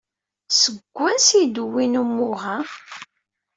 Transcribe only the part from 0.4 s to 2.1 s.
Seg wansi ay d-wwin